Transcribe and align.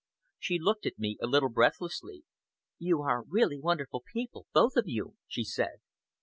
She 0.39 0.57
looked 0.57 0.87
at 0.87 0.97
me 0.97 1.19
a 1.21 1.27
little 1.27 1.49
breathlessly. 1.51 2.23
"You 2.79 3.03
are 3.03 3.21
really 3.23 3.59
wonderful 3.59 4.01
people, 4.11 4.47
both 4.51 4.75
of 4.75 4.85
you," 4.87 5.15
she 5.27 5.43
said. 5.43 5.79